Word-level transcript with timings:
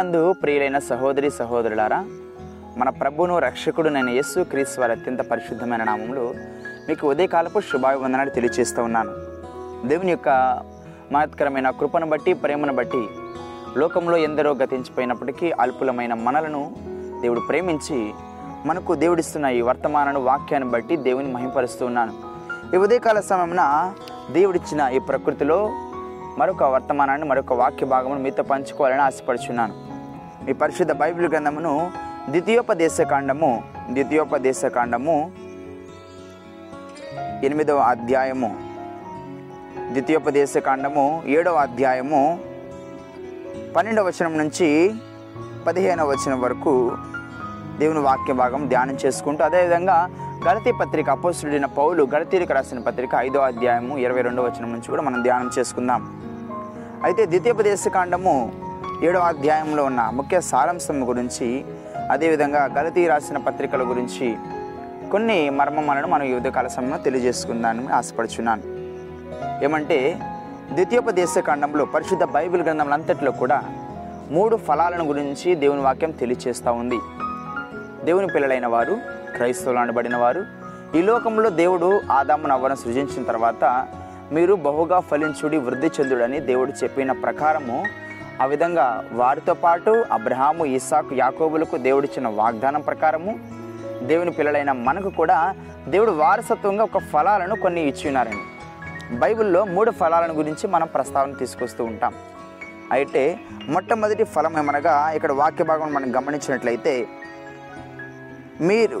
ప్రభునందు 0.00 0.32
ప్రియులైన 0.32 0.78
సహోదరి 0.78 1.30
సహోదరులారా 1.30 2.04
మన 2.76 2.88
ప్రభును 2.88 3.38
రక్షకుడునైన 3.38 4.08
యేసు 4.08 4.44
క్రీస్తు 4.50 4.80
వారి 4.80 4.92
అత్యంత 4.92 5.22
పరిశుద్ధమైన 5.30 5.82
నామంలో 5.84 6.34
మీకు 6.88 7.08
ఉదయకాలపు 7.08 7.60
శుభాభివందనాలు 7.60 8.30
తెలియజేస్తూ 8.30 8.82
ఉన్నాను. 8.82 9.12
దేవుని 9.88 10.10
యొక్క 10.10 10.28
మహత్కరమైన 11.12 11.70
కృపను 11.70 12.06
బట్టి 12.06 12.32
ప్రేమను 12.32 12.72
బట్టి 12.72 13.02
లోకంలో 13.76 14.16
ఎందరో 14.16 14.54
గతించిపోయినప్పటికీ 14.54 15.50
అల్పులమైన 15.50 16.14
మనలను 16.14 16.62
దేవుడు 17.20 17.40
ప్రేమించి 17.48 18.00
మనకు 18.66 18.94
దేవుడిస్తున్న 18.94 19.46
ఈ 19.46 19.60
వర్తమానను 19.60 20.20
వాక్యాన్ని 20.20 20.70
బట్టి 20.70 20.96
దేవుని 20.96 21.32
మహింపరుస్తూ 21.32 21.86
ఉన్నాను. 21.86 22.14
ఈ 22.74 22.78
ఉదయకాల 22.86 23.20
సమయమున 23.20 23.94
దేవుడిచ్చిన 24.32 24.88
ఈ 24.96 24.98
ప్రకృతిలో 24.98 25.60
మరొక 26.38 26.62
వర్తమానాన్ని 26.62 27.28
మరొక 27.28 27.52
వాక్య 27.52 27.86
భాగమును 27.86 28.20
మీతో 28.20 28.42
పంచుకోవాలని 28.42 29.02
ఆశపడుచున్నాను. 29.02 29.89
ఈ 30.50 30.54
పరిశుద్ధ 30.60 30.92
బైబిల్ 31.00 31.26
గ్రంథమును 31.32 31.72
ద్వితీయోపదేశ 32.30 32.96
కాండము 33.10 33.50
ద్వితీయోపదేశ 33.90 34.60
కాండము 34.76 35.16
ఎనిమిదవ 37.46 37.80
అధ్యాయము 37.90 38.50
ద్వితీయోపదేశ 39.92 40.52
కాండము 40.68 41.04
ఏడవ 41.34 41.58
అధ్యాయము 41.66 42.22
పన్నెండవ 43.76 44.04
వచనం 44.08 44.34
నుంచి 44.42 44.68
పదిహేనవ 45.66 46.06
వచనం 46.12 46.40
వరకు 46.46 46.74
దేవుని 47.80 48.02
వాక్య 48.08 48.34
భాగం 48.40 48.64
ధ్యానం 48.72 48.96
చేసుకుంటూ 49.04 49.44
అదేవిధంగా 49.48 49.98
గలతీ 50.46 50.72
పత్రిక 50.80 51.10
అపోసుడిన 51.16 51.66
పౌలు 51.78 52.02
గలతీలకు 52.14 52.54
రాసిన 52.58 52.82
పత్రిక 52.88 53.14
ఐదో 53.26 53.40
అధ్యాయము 53.50 53.94
ఇరవై 54.04 54.22
రెండవ 54.28 54.44
వచనం 54.48 54.70
నుంచి 54.74 54.90
కూడా 54.92 55.04
మనం 55.08 55.20
ధ్యానం 55.26 55.50
చేసుకుందాం. 55.58 56.02
అయితే 57.06 57.22
ద్వితీయోపదేశ 57.32 57.88
కాండము 57.98 58.34
ఏడవ 59.04 59.20
అధ్యాయంలో 59.20 59.84
ఉన్న 59.84 60.10
ముఖ్య 60.14 60.40
సారాంశం 60.40 61.08
గురించి 61.08 61.64
అదేవిధంగా 62.10 62.64
గలతీ 62.64 63.06
రాసిన 63.06 63.36
పత్రికల 63.36 63.82
గురించి 63.82 64.36
కొన్ని 65.12 65.50
మర్మమాలను 65.50 66.08
మనం 66.08 66.22
యువత 66.22 66.48
కాల 66.48 66.66
సమయంలో 66.66 66.98
తెలియజేసుకుందామని 66.98 67.88
ఆశపడుచున్నాను. 67.88 68.62
ఏమంటే 69.64 70.18
ద్వితీయోపదేశ 70.72 71.38
కాండంలో 71.38 71.84
పరిశుద్ధ 71.84 72.24
బైబిల్ 72.24 72.62
గ్రంథంలంతట్లో 72.62 73.32
కూడా 73.32 73.62
మూడు 74.30 74.56
ఫలాలను 74.56 75.04
గురించి 75.04 75.54
దేవుని 75.54 75.80
వాక్యం 75.80 76.10
తెలియచేస్తూ 76.10 76.72
ఉంది. 76.72 76.98
దేవుని 78.04 78.26
పిల్లలైన 78.26 78.66
వారు 78.66 78.96
క్రైస్తవులు 79.36 79.78
అనబడిన 79.78 80.16
వారు 80.16 80.44
ఈ 80.94 81.02
లోకంలో 81.02 81.50
దేవుడు 81.50 82.00
ఆదాము 82.12 82.46
నవ్వను 82.46 82.74
సృజించిన 82.74 83.24
తర్వాత 83.24 83.86
మీరు 84.32 84.54
బహుగా 84.54 85.00
ఫలించుడి 85.00 85.58
వృద్ధి 85.58 85.86
చెందుడని 85.86 86.40
దేవుడు 86.40 86.72
చెప్పిన 86.82 87.12
ప్రకారము 87.12 87.84
ఆ 88.40 88.46
విధంగా 88.46 89.04
వారితో 89.12 89.54
పాటు 89.54 90.04
అబ్రహాము 90.12 90.64
ఇస్సాకు 90.64 91.14
యాకోబులకు 91.14 91.76
దేవుడిచ్చిన 91.76 92.28
వాగ్దానం 92.28 92.80
ప్రకారము 92.80 93.32
దేవుని 94.02 94.30
పిల్లలైన 94.30 94.72
మనకు 94.72 95.10
కూడా 95.10 95.54
దేవుడు 95.88 96.10
వారసత్వంగా 96.10 96.84
ఒక 96.84 96.98
ఫలాలను 97.12 97.56
కొన్ని 97.56 97.82
ఇచ్చి 97.88 98.08
ఉన్నారండి 98.08 98.46
బైబిల్లో 99.18 99.64
మూడు 99.64 99.90
ఫలాలను 99.90 100.34
గురించి 100.34 100.68
మనం 100.68 100.86
ప్రస్తావన 100.86 101.32
తీసుకొస్తూ 101.32 101.84
ఉంటాం. 101.84 102.14
అయితే 102.92 103.22
మొట్టమొదటి 103.68 104.24
ఫలం 104.24 104.58
ఏమనగా 104.58 105.12
ఇక్కడ 105.14 105.32
వాక్య 105.32 105.64
భాగం 105.64 105.94
మనం 105.94 106.16
గమనించినట్లయితే 106.16 106.94
మీరు 108.60 109.00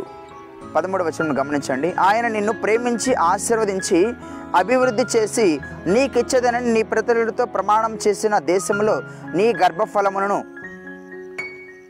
పదమూడు 0.74 1.04
వచనం 1.04 1.38
గమనించండి. 1.38 1.94
ఆయన 2.00 2.28
నిన్ను 2.28 2.52
ప్రేమించి 2.52 3.14
ఆశీర్వదించి 3.14 4.14
అభివృద్ధి 4.56 5.04
చేసి 5.16 5.60
నీకిచ్చదనని 5.86 6.72
నీ 6.72 6.82
ప్రతినిధితో 6.82 7.44
ప్రమాణం 7.44 7.98
చేసిన 8.08 8.38
దేశంలో 8.38 9.02
నీ 9.34 9.52
గర్భఫలములను 9.52 10.44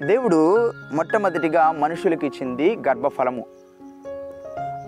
దేవుడు 0.06 0.72
మొట్టమొదటిగా 0.92 1.72
మనుషులకు 1.72 2.26
ఇచ్చింది 2.26 2.76
గర్భఫలము. 2.88 3.44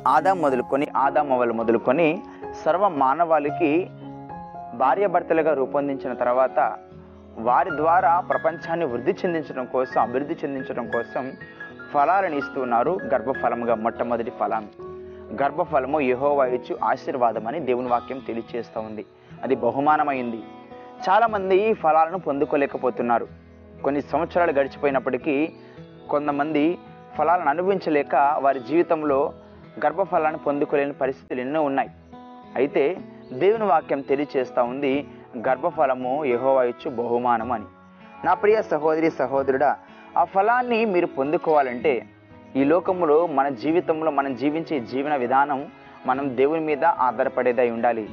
ఆదాం 0.09 0.43
మొదలుకొని 0.43 0.87
ఆదామవలు 0.97 1.53
మొదలుకొని 1.53 2.23
సర్వ 2.65 2.89
మానవాళికి 2.89 3.87
భార్యాభర్తలుగా 4.75 5.55
రూపొందించిన 5.55 6.13
తర్వాత 6.13 6.77
వారి 7.39 7.71
ద్వారా 7.77 8.21
ప్రపంచాన్ని 8.21 8.87
వృద్ధి 8.87 9.13
చెందించడం 9.13 9.65
కోసం 9.65 10.03
అభివృద్ధి 10.03 10.37
చెందించడం 10.45 10.87
కోసం 10.91 11.33
ఫలాలను 11.95 12.35
ఇస్తున్నారు. 12.35 12.99
గర్భఫలముగా 13.05 13.75
మొట్టమొదటి 13.75 14.31
ఫలం. 14.31 14.69
గర్భఫలము 15.43 16.01
యహోవా 16.01 16.47
ఇచ్చు 16.47 16.79
ఆశీర్వాదం 16.85 17.47
అని 17.47 17.61
దేవుని 17.61 17.89
వాక్యం 17.89 18.19
తెలియచేస్తూ 18.19 18.81
ఉంది. 18.81 19.07
అది 19.43 19.55
బహుమానమైంది. 19.55 20.43
చాలామంది 21.09 21.57
ఈ 21.57 21.73
ఫలాలను 21.73 22.19
పొందుకోలేకపోతున్నారు. 22.19 23.29
కొన్ని 23.85 24.03
సంవత్సరాలు 24.03 24.53
గడిచిపోయినప్పటికీ 24.53 25.53
కొంతమంది 26.11 26.79
ఫలాలను 27.19 27.49
అనుభవించలేక 27.49 28.37
వారి 28.39 28.61
జీవితంలో 28.61 29.33
గర్భఫలాన్ని 29.87 30.41
పొందుకోలేని 30.47 30.93
పరిస్థితులు 30.93 31.41
ఎన్నో 31.41 31.63
ఉన్నాయి. 31.63 31.91
అయితే 32.57 32.99
దేవుని 33.33 33.65
వాక్యం 33.65 34.01
తెలియచేస్తూ 34.01 34.65
ఉంది 34.65 35.09
గర్భఫలము 35.39 36.25
యహోవా 36.25 36.63
ఇచ్చు 36.63 36.91
బహుమానం 36.91 37.53
అని. 37.53 37.65
నా 38.25 38.35
ప్రియ 38.35 38.63
సహోదరి 38.63 39.11
సహోదరుడా 39.11 39.77
ఆ 40.19 40.25
ఫలాన్ని 40.25 40.85
మీరు 40.85 41.07
పొందుకోవాలంటే 41.07 42.07
ఈ 42.57 42.65
లోకంలో 42.65 43.27
మన 43.27 43.49
జీవితంలో 43.49 44.11
మనం 44.11 44.35
జీవించే 44.35 44.81
జీవన 44.81 45.17
విధానం 45.17 45.67
మనం 46.07 46.37
దేవుని 46.37 46.61
మీద 46.61 46.85
ఆధారపడేదై 46.85 47.71
ఉండాలి. 47.71 48.11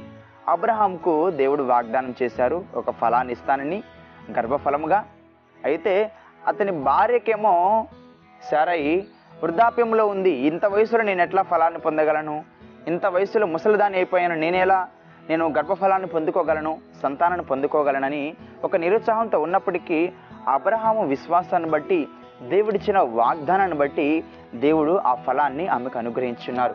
అబ్రహాంకు 0.48 1.30
దేవుడు 1.30 1.62
వాగ్దానం 1.62 2.14
చేశారు 2.22 2.64
ఒక 2.74 2.90
ఫలాన్ని 2.90 3.32
ఇస్తానని 3.32 3.82
గర్భఫలముగా. 4.38 5.04
అయితే 5.64 6.12
అతని 6.46 6.72
భార్యకేమో 6.72 7.86
సరై 8.50 9.04
వృద్ధాప్యంలో 9.42 10.06
ఉంది 10.06 10.30
ఇంత 10.30 10.66
వయసులో 10.66 11.04
నేను 11.04 11.22
ఎట్లా 11.22 11.42
ఫలాన్ని 11.42 11.80
పొందగలను? 11.80 12.44
ఇంత 12.86 13.06
వయసులో 13.06 13.46
ముసలిదాని 13.46 13.96
అయిపోయాను 13.96 14.34
నేనేలా? 14.34 14.88
నేను 15.28 15.52
గర్భఫలాన్ని 15.56 16.08
పొందుకోగలను 16.08 16.78
సంతానాన్ని 17.02 17.46
పొందుకోగలనని 17.46 18.34
ఒక 18.64 18.76
నిరుత్సాహంతో 18.76 19.40
ఉన్నప్పటికీ 19.40 20.12
అబ్రహాము 20.48 21.06
విశ్వాసాన్ని 21.06 21.70
బట్టి 21.70 22.08
దేవుడిచ్చిన 22.48 22.98
వాగ్దానాన్ని 22.98 23.76
బట్టి 23.76 24.24
దేవుడు 24.54 24.92
ఆ 24.92 25.14
ఫలాన్ని 25.14 25.66
ఆమెకు 25.66 25.98
అనుగ్రహించున్నారు. 25.98 26.74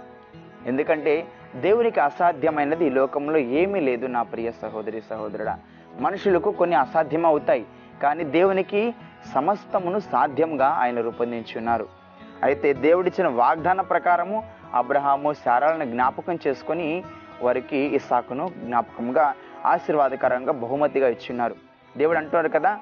ఎందుకంటే 0.65 1.27
దేవునికి 1.55 1.99
అసాధ్యమైనది 1.99 2.85
ఈ 2.85 2.89
లోకంలో 2.89 3.37
ఏమీ 3.37 3.79
లేదు 3.79 4.05
నా 4.05 4.23
ప్రియ 4.23 4.51
సహోదరి 4.51 5.03
సహోదరుడా. 5.09 5.59
మనుషులకు 5.99 6.51
కొన్ని 6.51 6.75
అసాధ్యం 6.75 7.25
అవుతాయి 7.25 7.65
కానీ 8.03 8.23
దేవునికి 8.23 8.95
సమస్తమును 9.33 9.99
సాధ్యంగా 9.99 10.67
ఆయన 10.67 11.01
రూపొందించున్నారు. 11.01 11.87
అయితే 12.43 12.73
దేవుడిచ్చిన 12.73 13.27
వాగ్దాన 13.27 13.81
ప్రకారము 13.81 14.43
అబ్రహాము 14.73 15.33
శారాలను 15.33 15.85
జ్ఞాపకం 15.85 16.39
చేసుకొని 16.47 17.03
వారికి 17.41 17.77
ఇసాకును 17.77 18.49
జ్ఞాపకంగా 18.63 19.33
ఆశీర్వాదకరంగా 19.65 20.51
బహుమతిగా 20.51 21.07
ఇచ్చున్నారు. 21.07 21.55
దేవుడు 21.97 22.17
అంటున్నారు 22.17 22.49
కదా 22.49 22.79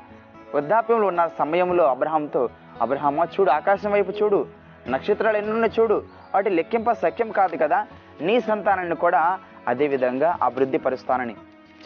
వృద్ధాప్యంలో 0.54 1.08
ఉన్న 1.08 1.28
సమయంలో 1.40 1.84
అబ్రహాంతో 1.86 2.50
అబ్రహామా 2.82 3.24
చూడు 3.24 3.52
ఆకాశం 3.52 3.92
వైపు 3.92 4.12
చూడు 4.12 4.48
నక్షత్రాలు 4.90 5.38
ఎన్నున్న 5.38 5.66
చూడు 5.66 6.04
వాటి 6.34 6.50
లెక్కింప 6.50 6.92
సఖ్యం 6.92 7.32
కాదు 7.32 7.58
కదా 7.58 7.88
నీ 8.22 8.40
సంతానాన్ని 8.40 8.96
కూడా 8.96 9.40
అదే 9.68 9.88
విధంగా 9.88 10.38
అభివృద్ధి 10.42 10.78
పరుస్తానని 10.78 11.36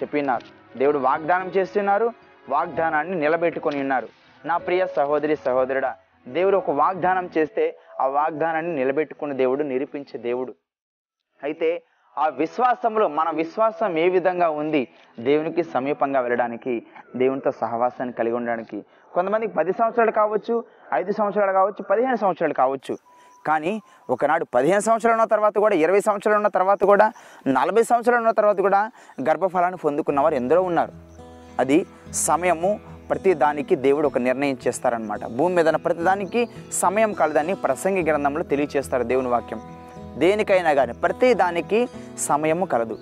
చెప్పినారు. 0.02 0.46
దేవుడు 0.78 0.98
వాగ్దానం 0.98 1.48
చేస్తున్నారు 1.48 2.14
వాగ్దానాన్ని 2.50 3.16
నిలబెట్టుకొని 3.20 3.80
ఉన్నారు. 3.80 4.08
నా 4.46 4.58
ప్రియ 4.58 4.86
సహోదరి 4.86 5.36
సహోదరుడా 5.36 5.96
దేవుడు 6.28 6.58
ఒక 6.58 6.72
వాగ్దానం 6.72 7.30
చేస్తే 7.38 7.78
ఆ 8.00 8.08
వాగ్దానాన్ని 8.08 8.76
నిలబెట్టుకున్న 8.76 9.34
దేవుడు 9.34 9.64
నిరూపించే 9.64 10.20
దేవుడు. 10.20 10.56
అయితే 11.44 11.82
ఆ 12.18 12.28
విశ్వాసంలో 12.28 13.08
మన 13.08 13.30
విశ్వాసం 13.30 13.98
ఏ 13.98 14.10
విధంగా 14.10 14.50
ఉంది? 14.50 14.88
దేవునికి 15.20 15.64
సమీపంగా 15.64 16.20
వెళ్ళడానికి 16.20 16.86
దేవునితో 17.16 17.52
సహవాసాన్ని 17.52 18.14
కలిగి 18.14 18.36
ఉండడానికి. 18.36 18.86
కొంతమందికి 19.14 19.54
పది 19.54 19.72
సంవత్సరాలు 19.72 20.12
కావచ్చు 20.12 20.64
ఐదు 20.94 21.12
సంవత్సరాలు 21.12 21.52
కావచ్చు 21.52 21.84
పదిహేను 21.84 22.16
సంవత్సరాలు 22.16 22.54
కావచ్చు. 22.54 22.98
కానీ 23.46 23.82
ఒకనాడు 24.10 24.46
పదిహేను 24.54 24.82
సంవత్సరాలు 24.82 25.16
ఉన్న 25.16 25.28
తర్వాత 25.28 25.56
కూడా 25.58 25.76
ఇరవై 25.76 26.00
సంవత్సరాలు 26.00 26.38
ఉన్న 26.38 26.48
తర్వాత 26.48 26.84
కూడా 26.84 27.14
నలభై 27.48 27.84
సంవత్సరాలు 27.84 28.22
ఉన్న 28.22 28.32
తర్వాత 28.32 28.60
కూడా 28.60 28.92
గర్భఫలాన్ని 29.30 29.78
పొందుకున్న 29.78 30.20
వారు 30.20 30.36
ఎందరో 30.36 30.62
ఉన్నారు. 30.62 30.92
అది 31.60 31.86
సమయము 32.12 32.80
ప్రతి 33.10 33.34
దానికి 33.34 33.76
దేవుడు 33.76 34.08
ఒక 34.08 34.18
నిర్ణయం 34.18 34.58
చేస్తారనమాట 34.68 35.26
భూమి 35.26 35.56
మీద 35.56 35.66
ప్రతిదానికి 35.66 35.84
ప్రతి 35.84 36.04
దానికి 36.04 36.72
సమయం 36.72 37.14
కలదని 37.14 37.54
ప్రసంగి 37.56 38.04
గ్రంథంలో 38.04 38.44
తెలియచేస్తారు 38.44 39.04
దేవుని 39.04 39.28
వాక్యం. 39.28 39.77
దేనికైనా 40.18 40.74
కానీ 40.74 40.94
ప్రతి 40.94 41.34
దానికి 41.34 41.80
సమయము 42.20 42.66
కలదు. 42.66 42.98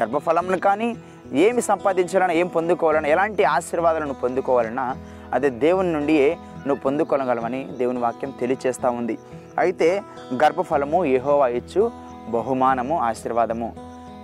గర్భఫలంను 0.00 0.58
కానీ 0.58 0.88
ఏమి 1.32 1.60
సంపాదించాలన్నా 1.60 2.34
ఏం 2.34 2.46
పొందుకోవాలన్నా 2.46 3.08
ఎలాంటి 3.08 3.44
ఆశీర్వాదాలను 3.44 4.14
పొందుకోవాలన్నా 4.14 4.86
అది 5.32 5.48
దేవుని 5.64 5.92
నుండి 5.92 6.16
నువ్వు 6.66 6.82
పొందుకోగలవని 6.82 7.60
దేవుని 7.78 7.98
వాక్యం 7.98 8.30
తెలియచేస్తూ 8.40 8.90
ఉంది. 8.90 9.18
అయితే 9.58 10.02
గర్భఫలము 10.42 11.04
యెహోవా 11.04 11.46
ఇచ్చు 11.58 11.82
బహుమానము 12.28 12.98
ఆశీర్వాదము. 12.98 13.68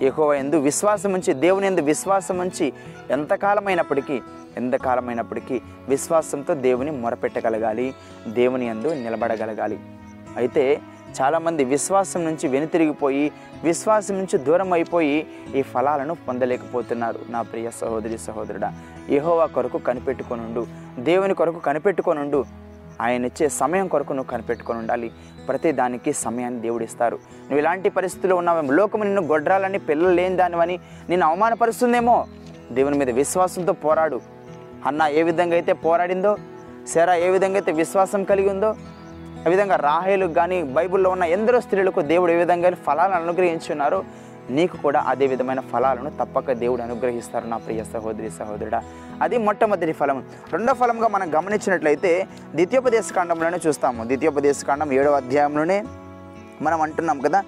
ఎహోవా 0.02 0.34
ఎందు 0.34 0.56
విశ్వాసం 0.56 1.12
ఉంచి 1.12 1.32
దేవుని 1.44 1.66
ఎందు 1.66 1.80
విశ్వాసం 1.80 2.38
ఉంచి 2.38 2.72
ఎంతకాలమైనప్పటికీ 3.10 4.20
ఎంతకాలమైనప్పటికీ 4.56 5.60
విశ్వాసంతో 5.88 6.54
దేవుని 6.54 6.90
మొరపెట్టగలగాలి 6.90 7.94
దేవుని 8.28 8.66
యందు 8.68 8.88
నిలబడగలగాలి. 8.88 9.78
అయితే 10.36 10.64
చాలామంది 11.20 11.64
విశ్వాసం 11.64 12.24
నుంచి 12.24 12.48
వెనుతిరిగిపోయి 12.48 13.32
విశ్వాసం 13.64 14.14
నుంచి 14.14 14.38
దూరం 14.38 14.72
అయిపోయి 14.72 15.26
ఈ 15.54 15.62
ఫలాలను 15.62 16.14
పొందలేకపోతున్నారు. 16.14 17.18
నా 17.30 17.42
ప్రియ 17.42 17.70
సహోదరి 17.70 18.18
సహోదరుడా 18.18 18.72
యెహోవా 19.10 19.46
కొరకు 19.46 19.78
కనిపెట్టుకొనుండు. 19.78 20.66
దేవుని 20.98 21.34
కొరకు 21.34 21.58
కనిపెట్టుకొనుండు. 21.58 22.44
ఆయన 23.00 23.24
ఇచ్చే 23.24 23.48
సమయం 23.48 23.88
కొరకు 23.88 24.12
నువ్వు 24.12 24.30
కనిపెట్టుకొని 24.30 24.78
ఉండాలి. 24.78 25.10
ప్రతి 25.48 25.72
దానికి 25.72 26.12
సమయాన్ని 26.12 26.60
దేవుడు 26.60 26.84
ఇస్తారు. 26.84 27.16
నువ్వు 27.16 27.58
ఇలాంటి 27.58 27.90
పరిస్థితుల్లో 27.90 28.36
ఉన్నావు 28.36 28.72
లోకము 28.72 29.04
నిన్ను 29.04 29.22
గొడ్రాలని 29.22 29.78
పిల్లలు 29.78 30.14
లేని 30.14 30.36
దానివని 30.36 30.78
నిన్ను 31.08 31.26
అవమానపరుస్తుందేమో? 31.26 32.26
దేవుని 32.72 32.98
మీద 32.98 33.10
విశ్వాసంతో 33.10 33.72
పోరాడు. 33.72 34.20
అన్న 34.86 35.02
ఏ 35.02 35.22
విధంగా 35.22 35.52
అయితే 35.52 35.72
పోరాడిందో 35.72 36.36
సెరా 36.88 37.14
ఏ 37.14 37.28
విధంగా 37.30 37.54
అయితే 37.54 37.72
విశ్వాసం 37.72 38.24
కలిగి 38.24 38.48
ఉందో 38.48 38.74
ఆ 39.46 39.48
విధంగా 39.48 39.76
రాహేలు 39.76 40.26
కానీ 40.26 40.62
బైబిల్లో 40.62 41.10
ఉన్న 41.10 41.24
ఎందరో 41.24 41.60
స్త్రీలకు 41.60 42.00
దేవుడు 42.00 42.32
ఏ 42.32 42.36
విధంగా 42.36 42.70
ఫలాలను 42.70 43.16
అనుగ్రహించున్నారో 43.16 44.04
నీకు 44.50 44.76
కూడా 44.76 45.00
అదే 45.00 45.26
విధమైన 45.26 45.60
ఫలాలను 45.60 46.10
తప్పక 46.10 46.52
దేవుడు 46.52 46.82
అనుగ్రహిస్తారు 46.82 47.46
నా 47.46 47.56
ప్రియ 47.56 47.84
సహోదరి 47.84 48.30
సహోదరుడా. 48.30 48.82
అది 49.22 49.38
మొట్టమొదటి 49.38 49.92
ఫలం. 49.92 50.24
రెండో 50.52 50.72
ఫలంగా 50.72 51.08
మనం 51.08 51.34
గమనించినట్లయితే 51.34 52.26
ద్వితీయోపదేశ 52.50 53.12
కాండంలోనే 53.12 53.58
చూస్తాము. 53.66 54.04
ద్వితీయోపదేశ 54.04 54.64
కాండం 54.64 54.92
ఏడవ 54.92 55.16
అధ్యాయంలోనే 55.16 55.84
మనం 56.62 56.80
అంటున్నాం 56.80 57.18
కదా? 57.18 57.44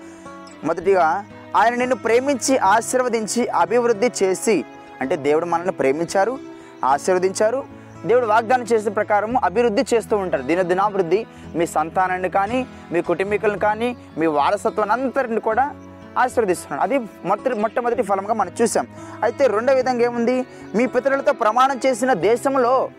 మొదటిగా 0.65 1.25
ఆయన 1.57 1.75
నిన్ను 1.75 1.97
ప్రేమించి 1.97 2.59
ఆశీర్వదించి 2.59 3.49
అభివృద్ధి 3.49 4.11
చేసి 4.23 4.65
అంటే 5.01 5.17
దేవుడు 5.17 5.47
మనల్ని 5.47 5.73
ప్రేమించారు 5.73 6.39
ఆశీర్వదించారు 6.85 7.84
దేవుడు 8.07 8.27
వాగ్దానం 8.27 8.63
చేసిన 8.63 8.93
ప్రకారము 8.93 9.41
అభివృద్ధి 9.45 9.85
చేస్తూ 9.95 10.17
ఉంటారు. 10.17 10.43
దినదినాభివృద్ధి 10.43 11.27
మీ 11.55 11.67
సంతానాన్ని 11.67 12.29
కానీ 12.29 12.67
మీ 12.93 13.03
కుటుంబీకులను 13.03 13.59
కానీ 13.59 13.97
మీ 14.19 14.27
వారసత్వాన్ని 14.27 15.03
అంతటిని 15.03 15.41
కూడా 15.41 15.75
ఆశీర్వదిస్తున్నాడు. 16.19 16.83
అది 16.83 16.99
మొదటి 17.25 17.55
మొట్టమొదటి 17.55 18.03
ఫలంగా 18.03 18.35
మనం 18.35 18.53
చూసాం. 18.63 18.87
అయితే 19.23 19.47
రెండో 19.47 19.75
విధంగా 19.75 20.03
ఏముంది? 20.03 20.47
మీ 20.75 20.87
పితరులతో 20.87 21.33
ప్రమాణం 21.33 21.81
చేసిన 21.87 22.13
దేశంలో 22.13 22.91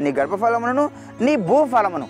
నీ 0.00 0.12
గర్భఫలమును 0.12 0.90
నీ 1.20 1.36
భూఫలమును 1.36 2.08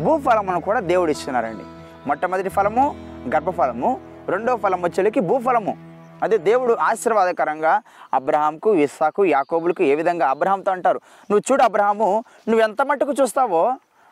భూఫలమును 0.00 0.60
కూడా 0.60 0.80
దేవుడు 0.80 1.10
ఇస్తున్నారండి. 1.10 1.64
మొట్టమొదటి 2.06 2.48
ఫలము 2.48 2.94
గర్భఫలము 3.34 4.00
రెండో 4.28 4.56
ఫలం 4.56 4.82
వచ్చేకి 4.82 5.20
భూఫలము. 5.20 5.91
అదే 6.22 6.36
దేవుడు 6.48 6.72
ఆశీర్వాదకరంగా 6.88 7.72
అబ్రహాంకు 8.18 8.70
ఇస్సాకు 8.84 9.24
యాకోబులకు 9.24 9.82
ఏ 9.82 9.94
విధంగా 10.00 10.26
అబ్రహాంతో 10.30 10.72
అంటారు? 10.72 10.98
నువ్వు 11.30 11.42
చూడు 11.48 11.62
అబ్రహాము 11.62 12.08
నువ్వు 12.48 12.62
ఎంత 12.68 12.82
మటుకు 12.82 13.14
చూస్తావో 13.20 13.62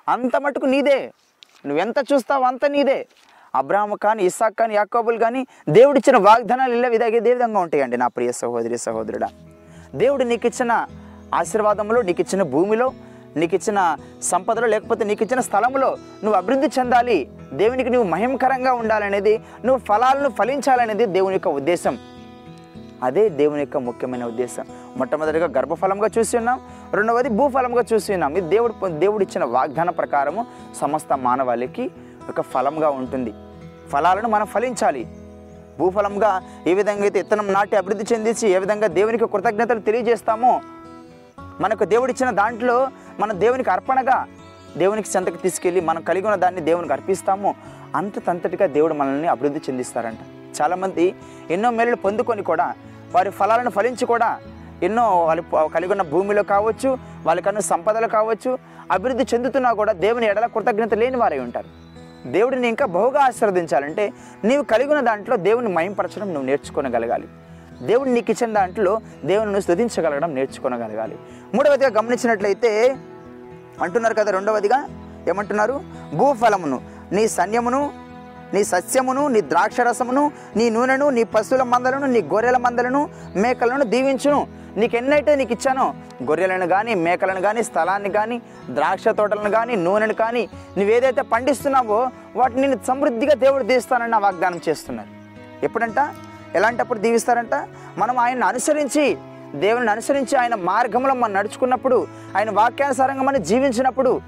అంత 0.08 0.36
మటుకు 0.36 0.66
నీదే. 0.66 1.00
నువ్వెంత 1.66 1.98
చూస్తావో 2.12 2.44
అంత 2.44 2.64
నీదే. 2.76 2.98
అబ్రాహ్మ 3.60 3.94
కానీ 3.94 4.22
ఇస్సాక్ 4.24 4.56
కానీ 4.58 4.74
యాకోబులు 4.74 5.18
కానీ 5.18 5.40
దేవుడిచ్చిన 5.68 6.16
వాగ్దానాలు 6.16 6.74
ఇలా 6.76 6.88
విధంగా 6.88 7.16
ఇదే 7.16 7.32
విధంగా 7.34 7.60
ఉంటాయండి 7.60 7.96
నా 7.96 8.08
ప్రియ 8.16 8.32
సహోదరి 8.32 8.78
సహోదరుడా? 8.78 9.28
దేవుడు 9.94 10.24
నీకు 10.24 10.46
ఇచ్చిన 10.46 10.72
ఆశీర్వాదంలో 11.40 12.02
నీకు 12.08 12.20
ఇచ్చిన 12.20 12.42
భూమిలో 12.54 12.86
నీకు 13.36 13.54
ఇచ్చిన 13.54 13.96
సంపదలో 14.22 14.66
లేకపోతే 14.66 15.04
నీకు 15.04 15.22
ఇచ్చిన 15.22 15.40
స్థలంలో 15.40 15.96
నువ్వు 16.24 16.32
అభివృద్ధి 16.32 16.66
చెందాలి 16.78 17.28
దేవునికి 17.52 17.90
నువ్వు 17.90 18.10
మహిమకరంగా 18.10 18.72
ఉండాలనేది 18.72 19.38
నువ్వు 19.64 19.78
ఫలాలను 19.78 20.28
ఫలించాలనేది 20.28 21.06
దేవుని 21.06 21.34
యొక్క 21.34 21.48
ఉద్దేశం. 21.48 21.98
అదే 23.02 23.28
దేవుని 23.28 23.60
యొక్క 23.60 23.76
ముఖ్యమైన 23.76 24.24
ఉద్దేశం. 24.24 24.64
మొట్టమొదటిగా 24.96 25.46
గర్భఫలంగా 25.46 26.08
చూసి 26.18 26.36
ఉన్నాం 26.36 26.60
రెండవది 26.92 27.28
భూఫలంగా 27.28 27.84
చూసి 27.92 28.12
ఉన్నాం. 28.12 28.36
ఇది 28.36 28.48
దేవుడు 28.48 28.74
దేవుడు 28.88 29.22
ఇచ్చిన 29.22 29.44
వాగ్దాన 29.44 29.90
ప్రకారము 29.90 30.46
సమస్త 30.80 31.18
మానవాళికి 31.18 31.90
ఒక 32.28 32.40
ఫలంగా 32.40 32.90
ఉంటుంది. 32.90 33.34
ఫలాలను 33.92 34.28
మనం 34.28 34.46
ఫలించాలి. 34.46 35.06
భూఫలంగా 35.78 36.42
ఏ 36.66 36.74
విధంగా 36.74 37.02
అయితే 37.02 37.18
ఇత్తనం 37.18 37.52
నాటి 37.52 37.76
అభివృద్ధి 37.76 38.14
చెందించి 38.14 38.48
ఏ 38.48 38.58
విధంగా 38.58 38.86
దేవునికి 38.86 39.26
కృతజ్ఞతలు 39.26 39.80
తెలియజేస్తామో 39.80 40.60
మనకు 41.60 41.84
దేవుడిచ్చిన 41.84 42.30
దాంట్లో 42.30 42.88
మన 43.20 43.32
దేవునికి 43.44 43.70
అర్పణగా 43.70 44.18
దేవునికి 44.76 45.08
చెంతకు 45.16 45.38
తీసుకెళ్ళి 45.44 45.80
మనం 45.80 46.02
కలిగి 46.08 46.26
ఉన్న 46.26 46.36
దాన్ని 46.44 46.62
దేవునికి 46.68 46.92
అర్పిస్తామో. 46.92 47.50
అంతటంతటిగా 47.96 48.66
దేవుడు 48.76 48.94
మనల్ని 48.94 49.28
అభివృద్ధి 49.28 49.60
చెందిస్తారంట. 49.66 50.22
చాలామంది 50.58 51.04
ఎన్నో 51.50 51.68
మేలు 51.70 51.96
పొందుకొని 52.04 52.42
కూడా 52.42 52.66
వారి 53.14 53.30
ఫలాలను 53.30 53.70
ఫలించి 53.70 54.04
కూడా 54.06 54.30
ఎన్నో 54.82 55.04
వాళ్ళు 55.24 55.42
కలిగి 55.74 55.92
ఉన్న 55.92 56.04
భూమిలో 56.12 56.42
కావచ్చు 56.42 56.90
వాళ్ళకన్నా 57.26 57.62
సంపదలు 57.72 58.08
కావచ్చు 58.16 58.50
అభివృద్ధి 58.92 59.24
చెందుతున్నా 59.34 59.70
కూడా 59.72 59.92
దేవుని 60.04 60.26
ఎడల 60.26 60.46
కృతజ్ఞత 60.46 60.94
లేని 60.94 61.16
వారై 61.16 61.40
ఉంటారు. 61.46 61.68
దేవుడిని 62.30 62.68
ఇంకా 62.68 62.86
బహుగా 62.86 63.20
ఆశీర్వదించాలంటే 63.24 64.04
నీవు 64.44 64.62
కలిగిన 64.62 65.00
దాంట్లో 65.00 65.36
దేవుని 65.48 65.68
మయంపరచడం 65.68 66.28
నువ్వు 66.28 66.46
నేర్చుకోగలగాలి 66.46 67.28
దేవుడు 67.82 68.08
నీకు 68.08 68.30
ఇచ్చిన 68.30 68.50
దాంట్లో 68.52 68.92
దేవుని 69.24 69.46
నువ్వు 69.46 69.60
స్తుతించగలగడం 69.60 70.30
నేర్చుకోగలగాలి 70.34 71.16
మూడవదిగా 71.54 71.90
గమనించినట్లయితే 71.90 72.70
అంటున్నారు 73.82 74.14
కదా 74.14 74.30
రెండవదిగా 74.36 74.78
ఏమంటున్నారు? 75.28 75.80
భూఫలమును 76.14 76.80
నీ 77.12 77.28
సన్యమును 77.28 77.82
నీ 78.54 78.64
సస్యమును 78.64 79.28
నీ 79.28 79.40
ద్రాక్షరసమును 79.40 80.22
నీ 80.56 80.70
నూనెను 80.70 81.10
నీ 81.16 81.22
పశువుల 81.24 81.62
మందలను 81.62 82.06
నీ 82.06 82.20
గొర్రెల 82.32 82.56
మందలను 82.56 83.02
మేకలను 83.36 83.84
దీవించును. 83.84 84.40
నీకు 84.76 84.96
ఎన్నైతే 84.96 85.34
నీకు 85.34 85.52
ఇచ్చానో 85.52 85.94
గొర్రెలను 86.22 86.66
కానీ 86.66 86.94
మేకలను 86.94 87.40
కానీ 87.40 87.62
స్థలాన్ని 87.62 88.10
కానీ 88.10 88.42
ద్రాక్ష 88.70 89.08
తోటలను 89.08 89.50
కానీ 89.50 89.76
నూనెను 89.76 90.14
కానీ 90.14 90.42
నువ్వేదైతే 90.78 91.22
పండిస్తున్నావో 91.22 92.00
వాటిని 92.36 92.60
నేను 92.60 92.80
సమృద్ధిగా 92.88 93.34
దేవుడు 93.34 93.62
దీస్తానని 93.62 94.10
నా 94.10 94.18
వాగ్దానం 94.18 94.60
చేస్తున్నారు. 94.68 95.08
ఎప్పుడంట? 95.64 96.00
ఎలాంటప్పుడు 96.54 96.98
దీవిస్తారంట? 96.98 97.54
మనం 97.98 98.18
ఆయన్ని 98.18 98.46
అనుసరించి 98.46 99.06
దేవుని 99.54 99.90
అనుసరించి 99.90 100.38
ఆయన 100.38 100.54
మార్గంలో 100.54 101.14
మనం 101.14 101.32
నడుచుకున్నప్పుడు 101.32 102.06
ఆయన 102.36 102.50
వాక్యానుసారంగా 102.50 103.22
మనం 103.22 103.42
జీవించినప్పుడు 103.42 104.20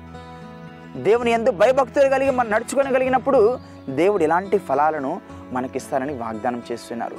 దేవుని 0.96 1.30
ఎందు 1.30 1.50
భయభక్తులు 1.50 2.08
కలిగి 2.08 2.30
మనం 2.30 2.50
నడుచుకోగలిగినప్పుడు 2.50 3.58
దేవుడు 3.88 4.22
ఇలాంటి 4.22 4.58
ఫలాలను 4.58 5.20
మనకిస్తారని 5.52 6.12
వాగ్దానం 6.12 6.62
చేస్తున్నారు. 6.72 7.16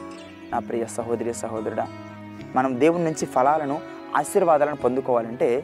నా 0.52 0.60
ప్రియ 0.60 0.86
సహోదరి 0.86 1.34
సహోదరుడా 1.34 1.88
మనం 2.56 2.80
దేవుని 2.80 3.04
నుంచి 3.04 3.26
ఫలాలను 3.26 3.80
ఆశీర్వాదాలను 4.18 4.76
పొందుకోవాలంటే 4.76 5.64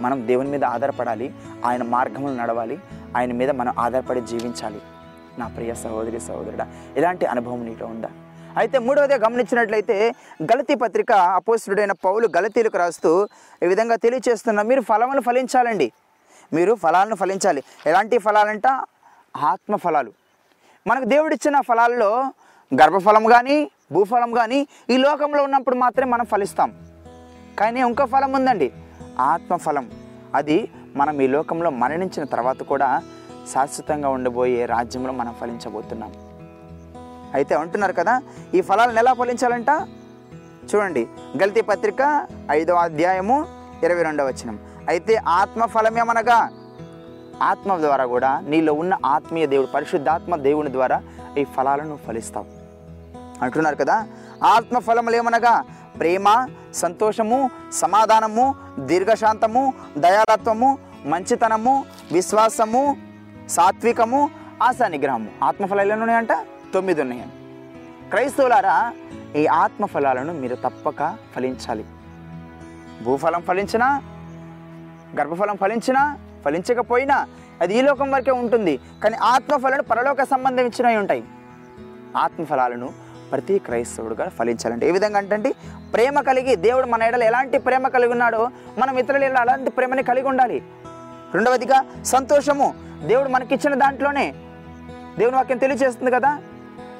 మనం 0.00 0.26
దేవుని 0.26 0.50
మీద 0.50 0.64
ఆధారపడాలి 0.64 1.34
ఆయన 1.64 1.82
మార్గంలో 1.82 2.42
నడవాలి 2.42 2.78
ఆయన 3.16 3.32
మీద 3.32 3.50
మనం 3.50 3.74
ఆధారపడి 3.78 4.20
జీవించాలి. 4.20 4.80
నా 5.38 5.48
ప్రియ 5.48 5.74
సహోదరి 5.74 6.20
సహోదరుడా 6.20 6.66
ఇలాంటి 6.96 7.26
అనుభవం 7.26 7.64
నీలో 7.64 7.86
ఉందా? 7.86 8.08
అయితే 8.56 8.78
మూడవదే 8.78 9.14
గమనించినట్లయితే 9.14 10.12
గలతీ 10.42 10.74
పత్రిక 10.74 11.12
అపోస్తుడైన 11.12 11.92
పౌలు 11.92 12.28
గలతీలకు 12.36 12.78
రాస్తూ 12.78 13.28
ఈ 13.62 13.66
విధంగా 13.66 13.96
తెలియచేస్తున్నా 13.96 14.62
మీరు 14.62 14.80
ఫలమును 14.80 15.20
ఫలించాలండి. 15.20 15.92
మీరు 16.52 16.74
ఫలాలను 16.74 17.16
ఫలించాలి. 17.16 17.62
ఎలాంటి 17.86 18.18
ఫలాలంట? 18.18 18.66
ఆత్మ 19.36 19.76
ఫలాలు 19.76 20.12
మనకు 20.86 21.04
దేవుడిచ్చిన 21.04 21.60
ఫలాల్లో 21.60 22.32
గర్భఫలం 22.82 23.24
కానీ 23.24 23.70
భూఫలం 23.92 24.32
కానీ 24.32 24.66
ఈ 24.90 24.96
లోకంలో 24.96 25.42
ఉన్నప్పుడు 25.44 25.74
మాత్రమే 25.74 26.10
మనం 26.10 26.24
ఫలిస్తాం. 26.24 26.74
కానీ 27.58 27.80
ఇంకో 27.80 28.06
ఫలం 28.06 28.32
ఉందండి. 28.32 28.72
ఆత్మఫలం. 29.18 29.90
అది 30.34 30.70
మనం 30.96 31.20
ఈ 31.20 31.26
లోకంలో 31.26 31.70
మరణించిన 31.70 32.24
తర్వాత 32.24 32.62
కూడా 32.62 33.02
శాశ్వతంగా 33.52 34.08
ఉండబోయే 34.08 34.66
రాజ్యంలో 34.66 35.12
మనం 35.12 35.34
ఫలించబోతున్నాం. 35.40 36.12
అయితే 37.34 37.54
అంటున్నారు 37.54 37.94
కదా 38.00 38.14
ఈ 38.54 38.60
ఫలాలను 38.68 38.98
ఎలా 39.02 39.12
ఫలించాలంట? 39.20 39.70
చూడండి 40.70 41.02
గల్తీ 41.40 41.60
పత్రిక 41.60 42.02
ఐదవ 42.50 42.74
అధ్యాయము 42.88 43.36
ఇరవై 43.84 44.02
రెండవ 44.02 44.26
వచనం. 44.28 44.58
అయితే 44.88 45.14
ఆత్మ 45.40 45.64
ఫలమేమనగా 45.74 46.38
ఆత్మ 47.42 47.76
ద్వారా 47.84 48.04
కూడా 48.14 48.30
నీలో 48.52 48.72
ఉన్న 48.82 48.94
ఆత్మీయ 49.06 49.46
దేవుడు 49.52 49.66
పరిశుద్ధాత్మ 49.66 50.36
దేవుని 50.46 50.72
ద్వారా 50.72 50.98
ఈ 51.38 51.44
ఫలాలను 51.44 51.98
ఫలిస్తావు. 52.06 52.46
అంటున్నారు 53.44 53.76
కదా 53.76 53.96
ఆత్మ 54.54 54.78
ఫలములు 54.78 55.16
ఏమనగా 55.16 55.54
ప్రేమ 55.98 56.28
సంతోషము 56.74 57.50
సమాధానము 57.72 58.54
దీర్ఘశాంతము 58.78 59.62
దయాలత్వము 59.98 60.78
మంచితనము 61.12 61.74
విశ్వాసము 62.12 62.82
సాత్వికము 63.48 64.30
ఆశా 64.62 64.86
నిగ్రహము. 64.88 65.28
ఆత్మఫలాలు 65.42 65.92
ఎన్ని 65.92 66.04
ఉన్నాయంట? 66.04 66.32
తొమ్మిది 66.74 67.00
ఉన్నాయండి 67.00 67.34
క్రైస్తవులారా 68.10 68.92
ఈ 69.36 69.46
ఆత్మఫలాలను 69.46 70.32
మీరు 70.32 70.54
తప్పక 70.54 71.16
ఫలించాలి. 71.36 71.84
భూఫలం 73.04 73.40
ఫలించినా 73.40 74.02
గర్భఫలం 75.18 75.56
ఫలించినా 75.56 76.18
ఫలించకపోయినా 76.44 77.26
అది 77.60 77.78
ఈ 77.78 77.82
లోకం 77.82 78.10
వరకే 78.10 78.30
ఉంటుంది. 78.30 78.80
కానీ 79.02 79.16
ఆత్మఫలాలు 79.16 79.82
పరలోక 79.82 80.22
సంబంధించినవి 80.22 80.96
ఉంటాయి. 80.96 81.24
ఆత్మఫలాలను 82.16 82.88
ప్రతి 83.32 83.58
క్రైస్తవుడుగా 83.58 84.28
ఫలించాలంటే 84.28 84.88
ఏ 84.88 84.90
విధంగా 84.90 85.18
అంటే 85.18 85.52
ప్రేమ 85.94 86.20
కలిగి 86.20 86.56
దేవుడు 86.56 86.86
మన 86.86 87.02
ఎడలు 87.02 87.24
ఎలాంటి 87.24 87.58
ప్రేమ 87.58 87.88
కలిగి 87.88 88.10
ఉన్నాడో 88.10 88.50
మనం 88.78 88.98
ఇతరుల 88.98 89.38
అలాంటి 89.38 89.70
ప్రేమని 89.70 90.02
కలిగి 90.02 90.28
ఉండాలి. 90.28 90.62
రెండవదిగా 91.34 91.84
సంతోషము. 92.04 92.74
దేవుడు 93.06 93.28
మనకిచ్చిన 93.28 93.74
దాంట్లోనే 93.74 94.34
దేవుని 95.18 95.36
వాక్యం 95.36 95.58
తెలియజేస్తుంది 95.58 96.10
కదా 96.10 96.38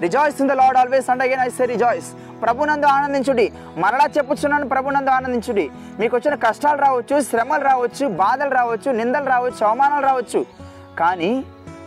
rejoice 0.01 0.41
in 0.41 0.49
the 0.49 0.53
Lord 0.53 0.79
always 0.79 1.11
and 1.11 1.23
again 1.23 1.41
I 1.41 1.49
say 1.49 1.65
rejoice 1.65 2.13
ప్రభునందు 2.43 2.87
ఆనందించుడి. 2.87 3.53
మరలా 3.77 4.05
చెప్పుచున్నాను 4.17 4.69
ప్రభునందు 4.69 5.11
ఆనందించుడి. 5.11 5.71
మీకు 5.99 6.17
వచ్చిన 6.17 6.35
కష్టాలు 6.35 6.81
రావచ్చు 6.81 7.21
శ్రమలు 7.21 7.65
రావచ్చు 7.65 8.09
బాధలు 8.09 8.51
రావచ్చు 8.51 8.93
నిందలు 8.93 9.25
రావచ్చు 9.25 9.67
అవమానాలు 9.67 10.07
రావచ్చు. 10.07 10.47
కానీ 10.99 11.45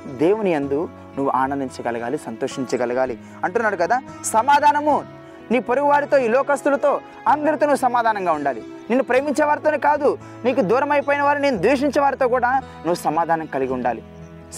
దేవుని 0.07 0.51
యందు 0.53 0.89
నువ్వు 1.17 1.31
ఆనందించగలగాలి 1.35 2.17
సంతోషించగలగాలి. 2.17 3.17
అంటున్నాడు 3.43 3.75
కదా 3.75 4.01
సమాధానము. 4.25 5.05
నీ 5.51 5.59
పొరుగు 5.59 5.85
వారితో 5.85 6.17
ఈ 6.17 6.27
లోకస్తులతో 6.27 6.99
అందరితో 7.27 7.65
నువ్వు 7.65 7.81
సమాధానంగా 7.81 8.31
ఉండాలి. 8.31 8.59
నిన్ను 8.59 9.03
ప్రేమించే 9.03 9.45
వారితోనే 9.45 9.77
కాదు 9.77 10.17
నీకు 10.45 10.61
దూరం 10.61 10.91
అయిపోయిన 10.91 11.23
వారు 11.23 11.39
నేను 11.39 11.57
ద్వేషించే 11.57 12.01
వారితో 12.01 12.27
కూడా 12.27 12.49
నువ్వు 12.59 12.95
సమాధానం 12.95 13.45
కలిగి 13.45 13.73
ఉండాలి. 13.73 14.03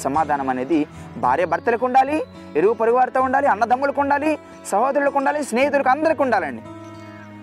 సమాధానం 0.03 0.49
అనేది 0.49 0.87
భార్య 1.17 1.45
భర్తలకు 1.45 1.85
ఉండాలి 1.85 2.23
ఎరువు 2.55 2.73
పొరుగు 2.73 3.19
ఉండాలి 3.19 3.47
అన్నదమ్ములకు 3.47 4.01
ఉండాలి 4.01 4.39
సహోదరులకు 4.71 5.17
ఉండాలి 5.17 5.43
స్నేహితులకు 5.43 5.89
అందరికీ 5.89 6.23
ఉండాలండి. 6.23 6.61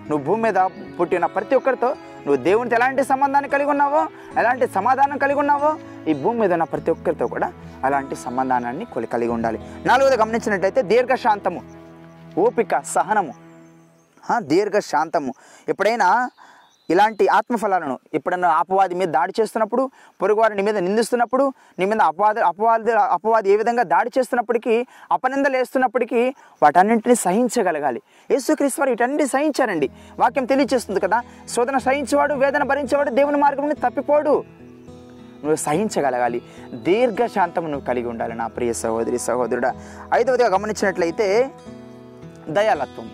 నువ్వు 0.09 0.25
భూమి 0.25 0.41
మీద 0.41 0.55
పుట్టిన 0.99 1.25
ప్రతి 1.25 1.55
ఒక్కరితో 1.55 1.87
నువ్వు 2.25 2.43
దేవునితో 2.43 2.75
ఎలాంటి 2.75 3.03
సంబంధాన్ని 3.03 3.49
కలిగి 3.49 3.69
ఉన్నావో 3.69 4.07
ఎలాంటి 4.37 4.67
సమాధానం 4.67 5.17
కలిగి 5.17 5.39
ఉన్నావో 5.39 5.75
ఈ 6.07 6.13
భూమి 6.13 6.39
మీద 6.39 6.53
ఉన్న 6.53 6.63
ప్రతి 6.63 6.91
ఒక్కరితో 6.91 7.27
కూడా 7.27 7.53
అలాంటి 7.83 8.15
సంబంధానాన్ని 8.15 8.85
కొలి 8.85 9.07
కలిగి 9.07 9.31
ఉండాలి. 9.31 9.59
నాలుగోది 9.85 10.17
గమనించినట్లయితే 10.17 10.81
దీర్ఘశాంతము 10.81 11.61
ఓపిక 12.37 12.79
సహనము. 12.79 13.33
దీర్ఘశాంతము. 14.23 14.39
దీర్ఘ 14.39 14.79
శాంతము 14.79 15.33
ఎప్పుడైనా 15.69 16.29
ఇలాంటి 16.89 17.27
ఆత్మఫలాలను 17.27 17.99
ఎప్పుడన్నా 18.13 18.49
అపవాది 18.49 18.95
మీద 18.95 19.07
దాడి 19.07 19.33
చేస్తున్నప్పుడు 19.41 19.89
పొరుగువారు 20.21 20.53
నీ 20.53 20.61
మీద 20.61 20.77
నిందిస్తున్నప్పుడు 20.77 21.53
నీ 21.79 21.85
మీద 21.85 22.01
అపవాది 22.01 22.41
అపవాది 22.41 22.91
అపవాది 22.91 23.49
ఏ 23.49 23.55
విధంగా 23.55 23.83
దాడి 23.83 24.11
చేస్తున్నప్పటికీ 24.19 24.85
అపనిందలు 25.11 25.57
వేస్తున్నప్పటికీ 25.57 26.33
వాటన్నింటినీ 26.63 27.15
సహించగలగాలి. 27.15 28.01
యేసుక్రీస్తు 28.31 28.81
వారు 28.81 28.89
వీటన్నింటినీ 28.89 29.29
సహించారండి. 29.29 29.89
వాక్యం 30.19 30.45
తెలియజేస్తుంది 30.45 30.99
కదా 30.99 31.21
శోధన 31.49 31.77
సహించేవాడు 31.77 32.33
వేదన 32.33 32.63
భరించేవాడు 32.63 33.09
దేవుని 33.09 33.37
మార్గం 33.37 33.61
నుండి 33.61 33.75
తప్పిపోడు. 33.75 34.43
నువ్వు 35.37 35.55
సహించగలగాలి. 35.55 36.41
దీర్ఘశాంతము 36.73 37.67
నువ్వు 37.67 37.85
కలిగి 37.85 38.07
ఉండాలి 38.07 38.33
నా 38.33 38.47
ప్రియ 38.47 38.73
సహోదరి 38.73 39.19
సహోదరుడా. 39.19 39.75
ఐదవదిగా 40.13 40.49
గమనించినట్లయితే 40.49 41.51
దయాలత్వం. 42.49 43.09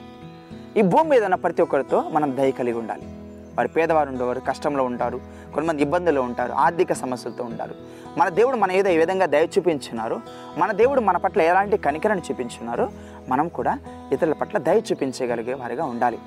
ఈ 0.77 0.81
భూమి 0.81 1.09
మీద 1.09 1.23
ఉన్న 1.23 1.35
ప్రతి 1.35 1.61
ఒక్కరితో 1.61 2.01
మనం 2.11 2.37
దయ 2.37 2.51
కలిగి 2.51 2.77
ఉండాలి. 2.77 3.07
వారు 3.57 3.67
పేదవారు 3.67 4.09
ఉండేవారు 4.09 4.39
కష్టంలో 4.39 4.83
ఉంటారు 4.83 5.21
కొంతమంది 5.55 5.81
ఇబ్బందుల్లో 5.81 6.21
ఉంటారు 6.21 6.51
ఆర్థిక 6.51 6.93
సమస్యలతో 6.93 7.43
ఉంటారు. 7.43 7.75
మన 8.17 8.29
దేవుడు 8.29 8.57
మన 8.57 8.71
ఏదో 8.71 8.89
ఏ 8.89 8.97
విధంగా 8.97 9.25
దయ 9.25 9.45
చూపించున్నారో 9.45 10.21
మన 10.57 10.71
దేవుడు 10.71 11.01
మన 11.01 11.17
పట్ల 11.17 11.41
ఎలాంటి 11.41 11.77
కనికరను 11.77 12.19
చూపించున్నారో 12.19 12.89
మనం 13.29 13.47
కూడా 13.47 13.79
ఇతరుల 14.11 14.33
పట్ల 14.33 14.57
దయ 14.57 14.79
చూపించగలిగే 14.79 15.53
వారిగా 15.53 15.85
ఉండాలి. 15.85 16.19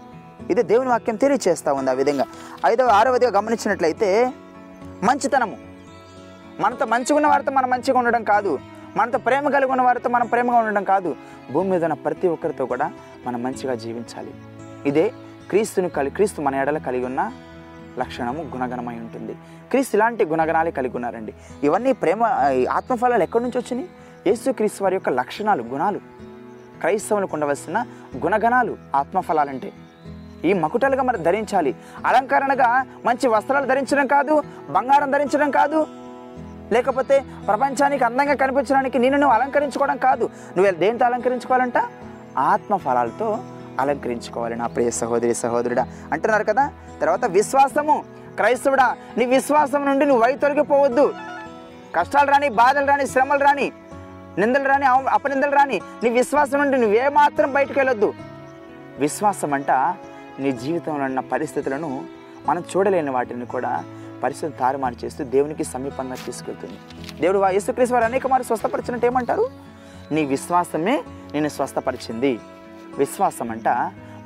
ఇది 0.51 0.63
దేవుని 0.63 0.89
వాక్యం 0.89 1.17
తెలియచేస్తూ 1.17 1.75
ఉంది 1.75 1.91
ఆ 1.91 1.95
విధంగా. 1.95 2.25
ఐదవ 2.67 2.87
ఆరవదిగా 2.87 3.31
గమనించినట్లయితే 3.31 4.33
మంచితనము. 5.03 5.57
మనతో 6.61 6.87
మంచిగా 6.87 7.17
ఉన్న 7.17 7.27
వారితో 7.27 7.51
మనం 7.51 7.71
మంచిగా 7.71 7.99
ఉండడం 7.99 8.25
కాదు. 8.25 8.59
మనతో 8.97 9.19
ప్రేమ 9.19 9.49
కలిగి 9.49 9.71
ఉన్న 9.71 9.83
వారితో 9.83 10.09
మనం 10.09 10.27
ప్రేమగా 10.27 10.57
ఉండడం 10.57 10.85
కాదు. 10.85 11.17
భూమి 11.53 11.71
మీద 11.71 11.83
ఉన్న 11.83 11.95
ప్రతి 11.95 12.29
ఒక్కరితో 12.29 12.67
కూడా 12.67 12.93
మనం 13.27 13.43
మంచిగా 13.43 13.75
జీవించాలి. 13.75 14.35
ఇదే 14.87 15.13
క్రీస్తుని 15.51 15.89
కలి 15.89 16.11
క్రీస్తు 16.11 16.41
మన 16.41 16.55
ఎడల 16.55 16.79
కలిగి 16.79 17.05
ఉన్న 17.05 17.33
లక్షణము 17.99 18.43
గుణగణమై 18.43 18.95
ఉంటుంది. 18.95 19.37
క్రీస్తు 19.71 19.97
ఇలాంటి 19.97 20.25
గుణగణాలే 20.25 20.71
కలిగి 20.71 20.97
ఉన్నారండి. 20.97 21.35
ఇవన్నీ 21.63 21.93
ప్రేమ 21.93 22.51
ఈ 22.53 22.67
ఆత్మఫలాలు 22.67 23.23
ఎక్కడి 23.23 23.45
నుంచి 23.45 23.59
వచ్చినాయి? 23.59 23.89
యేసు 24.27 24.51
క్రీస్తు 24.51 24.83
వారి 24.83 24.97
యొక్క 24.97 25.09
లక్షణాలు 25.09 25.63
గుణాలు 25.63 25.99
క్రైస్తవులకు 26.81 27.31
ఉండవలసిన 27.35 27.87
గుణగణాలు 28.25 28.77
ఆత్మఫలాలంటే. 28.97 29.73
ఈ 30.45 30.53
మకుటలుగా 30.53 31.03
మరి 31.03 31.19
ధరించాలి. 31.19 31.75
అలంకరణగా 32.07 32.85
మంచి 33.05 33.29
వస్త్రాలు 33.29 33.67
ధరించడం 33.67 34.07
కాదు 34.07 34.43
బంగారం 34.71 35.11
ధరించడం 35.11 35.51
కాదు. 35.51 35.87
లేకపోతే 36.73 37.25
ప్రపంచానికి 37.47 38.05
అందంగా 38.05 38.35
కనిపించడానికి 38.35 38.99
నేను 38.99 39.19
నువ్వు 39.19 39.35
అలంకరించుకోవడం 39.35 39.97
కాదు. 39.97 40.31
నువ్వు 40.57 40.73
దేంతో 40.73 41.07
అలంకరించుకోవాలంట? 41.07 41.79
ఆత్మఫలాలతో 42.39 43.39
అలంకరించుకోవాలి 43.81 44.57
నా 44.57 44.67
ప్రియ 44.67 44.91
సహోదరి 44.91 45.35
సహోదరుడా 45.35 45.87
అంటున్నారు 46.13 46.45
కదా? 46.45 46.73
తర్వాత 47.01 47.25
విశ్వాసము. 47.25 48.05
క్రైస్తవుడా 48.37 48.97
నీ 49.19 49.27
విశ్వాసం 49.27 49.87
నుండి 49.87 50.05
నువ్వు 50.05 50.25
వై 50.25 50.37
తొలగిపోవద్దు. 50.37 51.15
కష్టాలు 51.95 52.31
రాని 52.31 52.49
బాధలు 52.49 52.87
రాని 52.87 53.07
శ్రమలు 53.07 53.45
రాని 53.45 53.73
నిందలు 54.39 54.69
రాని 54.69 54.87
అపనిందలు 54.87 55.51
రాని 55.51 55.81
నీ 56.03 56.11
విశ్వాసం 56.11 56.59
నుండి 56.59 56.77
నువ్వేమాత్రం 56.77 57.53
బయటకు 57.53 57.75
వెళ్ళొద్దు. 57.77 58.15
విశ్వాసం 58.99 59.55
అంట 59.55 59.71
నీ 60.39 60.53
జీవితంలో 60.53 61.05
ఉన్న 61.05 61.21
పరిస్థితులను 61.21 62.05
మనం 62.47 62.65
చూడలేని 62.77 63.11
వాటిని 63.11 63.47
కూడా 63.47 63.85
పరిస్థితులు 64.23 64.59
తారుమారు 64.59 65.05
చేస్తూ 65.05 65.25
దేవునికి 65.25 65.65
సమీపంగా 65.65 66.15
తీసుకెళ్తుంది. 66.15 66.79
దేవుడు 67.21 67.39
వా- 67.39 67.53
యేసుక్రీస్తు 67.53 67.95
వారు 67.95 68.05
అనేక 68.05 68.27
మారు 68.27 68.43
స్వస్థపరిచినట్టు 68.43 69.07
ఏమంటారు? 69.07 69.51
నీ 70.13 70.25
విశ్వాసమే 70.25 71.05
నేను 71.35 71.49
స్వస్థపరిచింది. 71.49 72.41
విశ్వాసం 72.99 73.51
అంట 73.51 73.69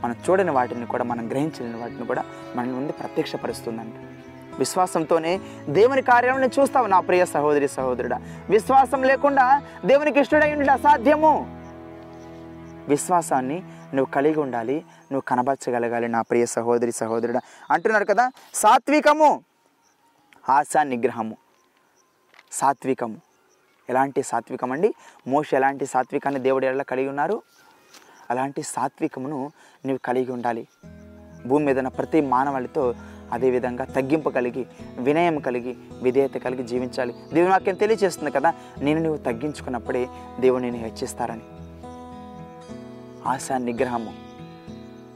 మనం 0.05 0.17
చూడని 0.31 0.51
వాటిని 0.51 0.87
కూడా 0.87 1.05
మనం 1.05 1.29
గ్రహించలేని 1.29 1.81
వాటిని 1.81 2.07
కూడా 2.07 2.25
మన 2.57 2.67
ముందు 2.67 2.93
ప్రత్యక్షపరుస్తుందంట. 2.93 3.93
విశ్వాసంతోనే 4.59 5.41
దేవుని 5.69 6.03
కార్యాలను 6.03 6.61
చూస్తావు 6.61 6.87
నా 6.87 7.01
ప్రియ 7.01 7.25
సహోదరి 7.25 7.69
సహోదరుడా. 7.69 8.21
విశ్వాసం 8.51 9.03
లేకుండా 9.03 9.63
దేవునికి 9.85 10.21
ఇష్టడై 10.21 10.53
ఉండడం 10.53 10.75
అసాధ్యము. 10.75 11.61
విశ్వాసాన్ని 12.89 13.63
నువ్వు 13.95 14.13
కలిగి 14.13 14.41
ఉండాలి 14.41 14.75
నువ్వు 14.75 15.21
కనబరచగలగాలి 15.21 16.09
నా 16.09 16.23
ప్రియ 16.23 16.47
సహోదరి 16.47 16.93
సహోదరుడా. 16.93 17.41
అంటున్నారు 17.71 18.05
కదా 18.05 18.33
సాత్వికము 18.55 19.45
ఆశా 20.51 20.83
నిగ్రహము. 20.83 21.37
సాత్వికము. 22.53 23.17
ఎలాంటి 23.91 24.23
సాత్వికం 24.23 24.73
అండి 24.73 24.95
మోష 25.27 25.55
ఎలాంటి 25.55 25.87
సాత్వికాన్ని 25.87 26.41
దేవుడు 26.41 26.67
ఎలా 26.67 26.83
కలిగి 26.83 27.09
ఉన్నారు? 27.09 27.43
అలాంటి 28.31 28.63
సాత్వికమును 28.63 29.53
నీవు 29.87 29.99
కలిగి 29.99 30.33
ఉండాలి. 30.33 30.69
భూమి 31.47 31.65
మీద 31.65 31.79
ఉన్న 31.79 31.89
ప్రతి 31.89 32.21
మానవాళితో 32.21 32.95
అదేవిధంగా 33.33 33.85
తగ్గింపు 33.85 34.31
కలిగి 34.31 34.67
వినయం 34.99 35.39
కలిగి 35.39 35.77
విధేయత 36.03 36.35
కలిగి 36.35 36.63
జీవించాలి. 36.63 37.15
దేవుని 37.35 37.53
వాక్యం 37.53 37.75
తెలియజేస్తుంది 37.75 38.31
కదా 38.31 38.55
నేను 38.79 39.01
నువ్వు 39.01 39.19
తగ్గించుకున్నప్పుడే 39.19 40.09
దేవుడు 40.41 40.63
నేను 40.63 40.77
హెచ్చిస్తారని. 40.77 41.41
ఆశ 43.27 43.53
నిగ్రహము. 43.53 44.13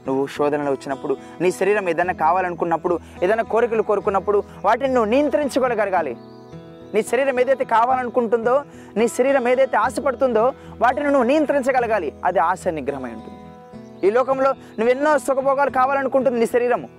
నువ్వు 0.07 0.27
శోధనలు 0.27 0.71
వచ్చినప్పుడు 0.71 1.17
నీ 1.41 1.51
శరీరం 1.51 1.89
ఏదైనా 1.89 2.13
కావాలనుకున్నప్పుడు 2.13 2.99
ఏదైనా 3.23 3.43
కోరికలు 3.43 3.81
కోరుకున్నప్పుడు 3.81 4.43
వాటిని 4.65 4.87
నువ్వు 4.87 5.09
నియంత్రించుకోగలగాలి. 5.09 6.17
నీ 6.95 7.01
శరీరం 7.01 7.39
ఏదైతే 7.39 7.63
కావాలనుకుంటుందో 7.63 8.63
నీ 8.97 9.07
శరీరం 9.07 9.47
ఏదైతే 9.47 9.77
ఆశపడుతుందో 9.77 10.53
వాటిని 10.81 11.05
నువ్వు 11.05 11.23
నియంత్రించగలగాలి. 11.23 12.13
అది 12.25 12.39
ఆశ 12.39 12.67
నిగ్రహమై 12.67 13.09
ఉంటుంది. 13.09 13.39
ఈ 14.07 14.11
లోకంలో 14.11 14.51
నువ్వు 14.51 14.89
ఎన్నో 14.89 15.17
సుఖభోగాలు 15.17 15.69
కావాలనుకుంటుంది 15.69 16.39
నీ 16.39 16.45
శరీరము. 16.45 16.89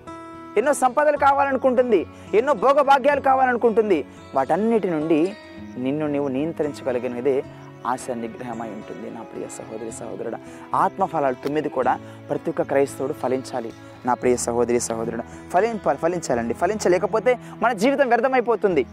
ఎన్నో 0.57 0.73
సంపదలు 0.73 1.17
కావాలనుకుంటుంది 1.17 2.07
ఎన్నో 2.35 2.53
భోగభాగ్యాలు 2.53 3.21
కావాలనుకుంటుంది. 3.21 4.05
వాటన్నిటి 4.35 4.91
నుండి 4.91 5.37
నిన్ను 5.79 6.07
నీవు 6.07 6.29
నియంత్రించగలిగినదే 6.29 7.43
ఆశ 7.87 8.11
నిగ్రహమై 8.11 8.69
ఉంటుంది. 8.69 9.11
నా 9.11 9.23
ప్రియ 9.23 9.45
సహోదరి 9.45 9.93
సహోదరుడు 9.93 10.37
ఆత్మఫలాలు 10.77 11.35
తొమ్మిది 11.35 11.69
కూడా 11.69 11.99
ప్రతి 12.31 12.51
ఒక్క 12.51 12.63
క్రైస్తవుడు 12.63 13.13
ఫలించాలి. 13.13 13.73
నా 14.07 14.15
ప్రియ 14.15 14.37
సహోదరి 14.37 14.81
సహోదరుడు 14.81 15.51
ఫలి 15.51 15.81
ఫలించాలండి. 15.95 16.55
ఫలించలేకపోతే 16.55 17.39
మన 17.63 17.73
జీవితం 17.73 18.09
వ్యర్థమైపోతుంది. 18.09 18.87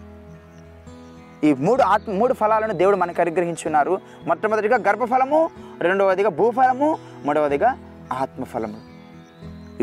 ఈ 1.43 1.53
మూడు 1.53 1.81
ఆత్మ 1.81 2.11
మూడు 2.11 2.33
ఫలాలను 2.33 2.73
దేవుడు 2.73 2.95
మనకు 2.95 3.21
అనుగ్రహించున్నారు. 3.21 4.01
మొట్టమొదటిగా 4.27 4.77
గర్భఫలము 4.77 5.49
రెండవదిగా 5.79 6.29
భూఫలము 6.29 6.97
మూడవదిగా 7.25 7.77
ఆత్మఫలము. 8.13 8.77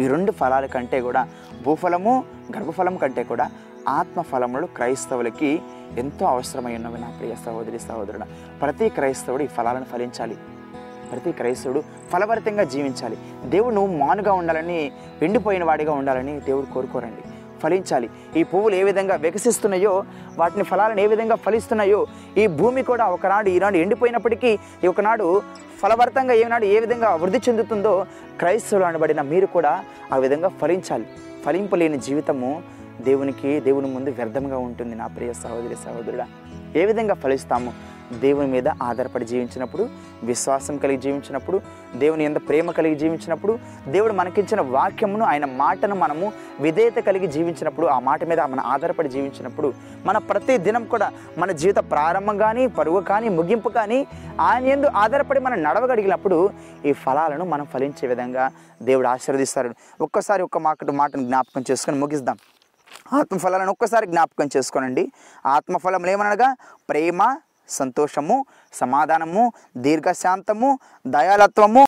ఈ 0.00 0.08
రెండు 0.08 0.32
ఫలాల 0.32 0.66
కంటే 0.66 1.00
కూడా 1.00 1.28
భూఫలము 1.64 2.24
గర్భఫలం 2.56 2.96
కంటే 2.96 3.22
కూడా 3.22 3.50
ఆత్మఫలములు 3.88 4.66
క్రైస్తవులకి 4.66 5.62
ఎంతో 5.98 6.26
అవసరమై 6.26 6.74
ఉన్నవి 6.74 7.00
నా 7.00 7.10
ప్రియ 7.18 7.34
సహోదరి 7.46 7.78
సహోదరుడు. 7.78 8.58
ప్రతి 8.58 8.88
క్రైస్తవుడు 8.88 9.42
ఈ 9.42 9.46
ఫలాలను 9.46 9.84
ఫలించాలి. 9.84 10.34
ప్రతి 11.12 11.32
క్రైస్తవుడు 11.32 11.82
ఫలభరితంగా 12.12 12.64
జీవించాలి. 12.64 13.18
దేవుడు 13.44 13.74
నువ్వు 13.74 13.98
మానుగా 13.98 14.32
ఉండాలని 14.32 14.92
ఎండిపోయిన 15.22 15.64
వాడిగా 15.64 15.92
ఉండాలని 15.92 16.40
దేవుడు 16.40 16.74
కోరుకోరండి. 16.74 17.29
ఫలించాలి. 17.62 18.08
ఈ 18.36 18.42
పువ్వులు 18.50 18.74
ఏ 18.80 18.82
విధంగా 18.90 19.14
వికసిస్తున్నాయో 19.24 19.94
వాటిని 20.38 20.64
ఫలాలను 20.70 21.00
ఏ 21.00 21.06
విధంగా 21.12 21.36
ఫలిస్తున్నాయో 21.46 22.00
ఈ 22.38 22.46
భూమి 22.60 22.82
కూడా 22.90 23.06
ఒకనాడు 23.16 23.48
ఈనాడు 23.56 23.76
ఎండిపోయినప్పటికీ 23.84 24.50
ఈ 24.84 24.86
ఒకనాడు 24.92 25.26
ఫలవర్తంగా 25.82 26.34
ఏనాడు 26.44 26.64
ఏ 26.64 26.78
విధంగా 26.84 27.10
వృద్ధి 27.22 27.40
చెందుతుందో 27.48 27.92
క్రైస్తవులు 28.40 28.84
అనబడిన 28.84 29.20
మీరు 29.32 29.46
కూడా 29.56 29.72
ఆ 30.12 30.16
విధంగా 30.24 30.48
ఫలించాలి. 30.60 31.06
ఫలింపలేని 31.44 31.98
జీవితము 32.06 32.50
దేవునికి 33.08 33.50
దేవుని 33.60 33.88
ముందు 33.94 34.10
వ్యర్థంగా 34.10 34.58
ఉంటుంది. 34.58 34.94
నా 34.94 35.06
ప్రియ 35.16 35.32
సహోదరి 35.32 35.76
సహోదరుడా 35.84 36.26
ఏ 36.76 36.84
విధంగా 36.90 37.14
ఫలిస్తాము? 37.22 37.72
దేవుని 38.12 38.46
మీద 38.46 38.68
ఆధారపడి 38.68 39.24
జీవించినప్పుడు 39.24 39.88
విశ్వాసం 40.22 40.76
కలిగి 40.76 40.96
జీవించినప్పుడు 40.96 41.60
దేవుని 41.96 42.24
ఎంత 42.24 42.48
ప్రేమ 42.48 42.70
కలిగి 42.70 42.94
జీవించినప్పుడు 42.94 43.58
దేవుడు 43.88 44.12
మనకిచ్చిన 44.12 44.60
వాక్యమును 44.60 45.24
ఆయన 45.24 45.44
మాటను 45.44 45.94
మనము 45.94 46.32
విధేయత 46.60 46.94
కలిగి 46.94 47.26
జీవించినప్పుడు 47.26 47.86
ఆ 47.86 47.98
మాట 47.98 48.24
మీద 48.24 48.40
మన 48.40 48.60
ఆధారపడి 48.60 49.08
జీవించినప్పుడు 49.08 49.72
మన 50.04 50.18
ప్రతి 50.18 50.58
దినం 50.58 50.84
కూడా 50.84 51.12
మన 51.38 51.52
జీవిత 51.52 51.76
ప్రారంభం 51.76 52.38
కానీ 52.38 52.66
పరువు 52.66 53.00
కానీ 53.00 53.28
ముగింపు 53.28 53.68
కానీ 53.68 54.06
ఆయన 54.40 54.64
ఎందు 54.64 54.86
ఆధారపడి 54.86 55.40
మనం 55.40 55.62
నడవగలిగినప్పుడు 55.62 56.50
ఈ 56.84 56.92
ఫలాలను 56.92 57.44
మనం 57.44 57.64
ఫలించే 57.64 58.08
విధంగా 58.08 58.50
దేవుడు 58.82 59.08
ఆశీర్వదిస్తారు 59.08 59.74
ఒక్కసారి 60.00 60.42
ఒక్క 60.42 60.58
మాట 60.58 60.90
మాటను 60.90 61.22
జ్ఞాపకం 61.22 61.64
చేసుకొని 61.70 61.98
ముగిద్దాం. 61.98 62.38
ఆత్మఫలాలను 63.12 63.70
ఒక్కసారి 63.70 64.06
జ్ఞాపకం 64.06 64.48
చేసుకోనండి. 64.56 65.12
ఆత్మఫలం 65.46 66.06
ఏమనగా? 66.06 66.56
ప్రేమ 66.88 67.36
సంతోషము 67.70 68.38
సమాధానము 68.72 69.44
దీర్ఘశాంతము 69.78 70.70
దయాలత్వము 71.06 71.84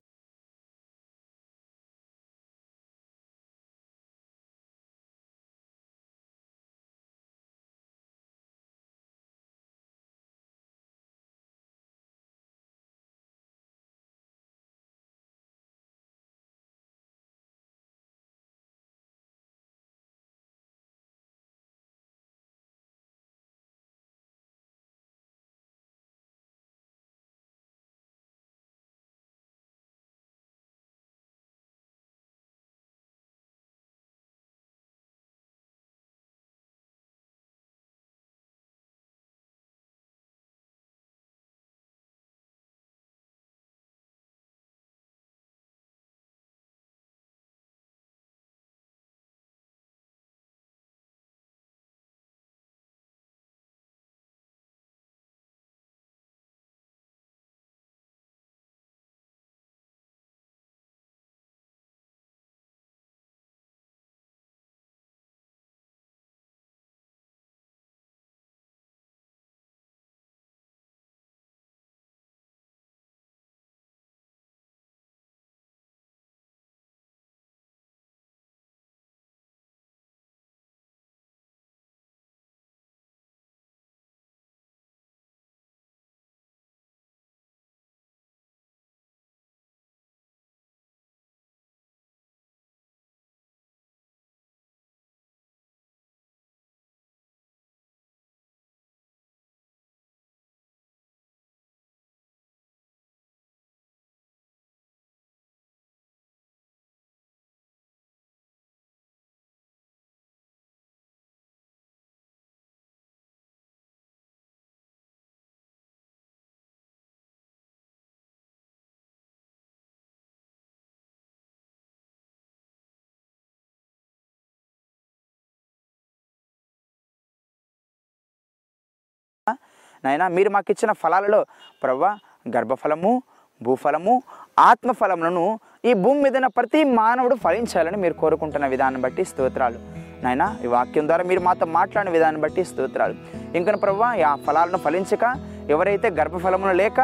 నాయన 130.04 130.28
మీరు 130.28 130.50
మాకు 130.50 130.70
ఇచ్చిన 130.70 130.92
ఫలాలలో 130.92 131.46
ప్రవ్వ 131.82 132.18
గర్భఫలము 132.56 133.22
భూఫలము 133.62 134.22
ఆత్మఫలములను 134.58 135.60
ఈ 135.84 135.92
భూమి 135.94 136.22
మీద 136.22 136.32
ప్రతి 136.46 136.84
మానవుడు 136.84 137.34
ఫలించాలని 137.34 137.96
మీరు 137.96 138.14
కోరుకుంటున్న 138.14 138.66
విధానం 138.66 139.00
బట్టి 139.00 139.24
స్తోత్రాలు. 139.24 139.78
నాయన 140.24 140.56
ఈ 140.64 140.66
వాక్యం 140.66 141.06
ద్వారా 141.06 141.24
మీరు 141.24 141.40
మాతో 141.40 141.66
మాట్లాడిన 141.66 142.12
విధానం 142.12 142.40
బట్టి 142.40 142.64
స్తోత్రాలు. 142.64 143.14
ఇంకా 143.56 143.72
ప్రవ్వ 143.76 144.02
ఆ 144.26 144.34
ఫలాలను 144.46 144.78
ఫలించక 144.78 145.24
ఎవరైతే 145.70 146.10
గర్భఫలములు 146.10 146.72
లేక 146.72 147.00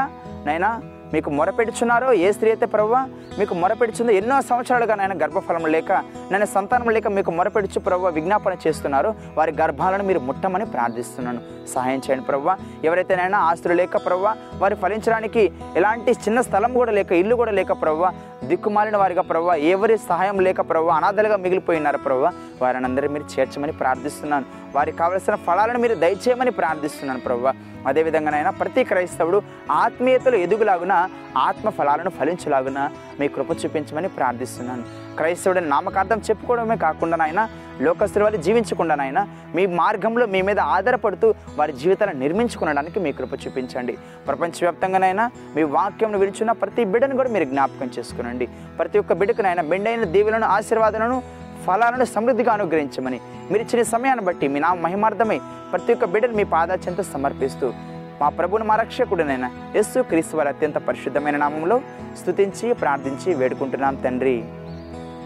నైనా 0.47 0.71
మీకు 1.15 1.29
మొరపెడుచున్నారో 1.39 2.09
ఏ 2.27 2.31
స్త్రీ 2.37 2.49
అయితే 2.53 2.67
ప్రవ్వ 2.75 2.97
మీకు 3.39 3.55
మొరపెడుచుందో 3.63 4.13
ఎన్నో 4.21 4.37
సంవత్సరాలుగా 4.51 4.95
నాయన 5.01 5.15
గర్భఫలం 5.23 5.67
లేక 5.75 5.93
నేను 6.33 6.47
సంతానం 6.55 6.89
లేక 6.97 7.09
మీకు 7.19 7.31
మొరపెడుచు 7.39 7.79
ప్రవ్వ 7.87 8.09
విజ్ఞాపన 8.17 8.55
చేస్తున్నారో. 8.65 9.11
వారి 9.39 9.53
గర్భాలను 9.61 10.05
మీరు 10.09 10.21
ముట్టమని 10.29 10.67
ప్రార్థిస్తున్నాను. 10.75 11.41
సహాయం 11.75 12.01
చేయండి 12.05 12.25
ప్రవ్వ 12.29 12.57
ఎవరైతే 12.85 13.15
నైనా 13.17 13.39
ఆస్తులు 13.51 13.75
లేక 13.81 13.97
ప్రవ్వ 14.07 14.29
వారు 14.63 14.77
ఫలించడానికి 14.83 15.43
ఎలాంటి 15.81 16.13
చిన్న 16.25 16.41
స్థలం 16.49 16.73
కూడా 16.79 16.93
లేక 16.99 17.13
ఇల్లు 17.23 17.35
కూడా 17.43 17.53
లేక 17.61 17.73
ప్రవ్వ 17.83 18.05
దిక్కుమాలిన 18.45 18.97
వారిగా 18.97 19.23
ప్రవ్వ 19.23 19.55
ఎవరి 19.55 19.99
సహాయం 19.99 20.41
లేక 20.41 20.61
ప్రవ్వ 20.61 20.89
అనాథలుగా 20.89 21.37
మిగిలిపోయినారు 21.37 21.99
ప్రవ్వ 21.99 22.33
వారిని 22.63 22.85
అందరూ 22.85 23.09
మీరు 23.09 23.41
చేర్చమని 23.41 23.73
ప్రార్థిస్తున్నాను. 23.73 24.45
వారికి 24.75 24.97
కావలసిన 24.97 25.35
ఫలాలను 25.35 25.79
మీరు 25.79 25.95
దయచేయమని 25.95 26.51
ప్రార్థిస్తున్నాను 26.51 27.21
ప్రవ్వ. 27.21 27.53
అదేవిధంగానైనా 27.87 28.51
ప్రతి 28.51 28.85
క్రైస్తవుడు 28.85 29.43
ఆత్మీయతలు 29.73 30.37
ఎదుగులాగున 30.37 31.09
ఆత్మ 31.37 31.69
ఫలాలను 31.69 32.11
ఫలించలాగున 32.11 32.91
మీ 33.21 33.29
కృప 33.29 33.51
చూపించమని 33.51 34.09
ప్రార్థిస్తున్నాను. 34.09 34.83
క్రైస్తవుడిని 35.17 35.69
నామకార్థం 35.69 36.19
చెప్పుకోవడమే 36.19 36.77
కాకుండా 36.77 37.17
నాయన 37.17 37.49
లోకస్తుల 37.81 38.23
వారి 38.23 38.39
జీవించకుండా 38.39 38.95
నాయన 38.95 39.29
మీ 39.55 39.67
మార్గంలో 39.67 40.27
మీ 40.27 40.43
మీద 40.43 40.61
ఆధారపడుతూ 40.61 41.35
వారి 41.57 41.73
జీవితాలను 41.73 42.19
నిర్మించుకునడానికి 42.19 43.01
మీ 43.01 43.13
కృప 43.13 43.33
చూపించండి. 43.47 43.99
ప్రపంచవ్యాప్తంగానైనా 44.29 45.31
మీ 45.57 45.63
వాక్యంను 45.63 46.19
విడిచున్న 46.19 46.53
ప్రతి 46.53 46.85
బిడ్డను 46.85 47.17
కూడా 47.17 47.31
మీరు 47.31 47.45
జ్ఞాపకం 47.45 47.91
చేసుకునండి 48.29 48.77
ప్రతి 48.79 48.97
ఒక్క 48.99 49.13
బిడ్డకునైనా 49.21 49.63
మెండైన 49.63 50.05
దీవులను 50.15 50.47
ఆశీర్వాదాలను 50.57 51.23
ఫలాలను 51.67 52.05
సమృద్ధిగా 52.05 52.53
అనుగ్రహించమని. 52.53 53.19
మీరు 53.51 53.63
ఇచ్చిన 53.63 53.83
సమయాన్ని 53.95 54.25
బట్టి 54.25 54.47
మీ 54.49 54.59
నా 54.61 54.71
మహిమార్థమై 54.75 55.39
ప్రతి 55.73 55.93
ఒక్క 55.93 56.05
బిడ్డను 56.13 56.37
మీ 56.37 56.45
పాదాచెంత 56.45 57.01
సమర్పిస్తూ 57.15 57.73
మా 58.21 58.29
ప్రభుని 58.29 58.65
మా 58.65 58.77
రక్షకుడినైనా 58.77 59.49
యేసు 59.77 59.99
క్రీస్తు 60.03 60.37
వారి 60.37 60.49
అత్యంత 60.49 60.79
పరిశుద్ధమైన 60.89 61.37
నామంలో 61.37 61.81
స్థుతించి 62.21 62.75
ప్రార్థించి 62.75 63.35
వేడుకుంటున్నాం 63.35 63.95
తండ్రి. 63.95 64.37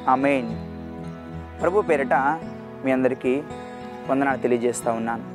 ఆమెన్. 0.09 0.51
ప్రభు 1.62 1.87
పేరిట 1.91 2.15
మీ 2.85 2.93
అందరికీ 2.93 3.43
వందనాలు 4.09 4.38
తెలియజేస్తూ 4.38 4.91
ఉన్నాను. 4.93 5.32